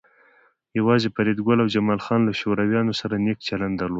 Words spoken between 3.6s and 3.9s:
درلود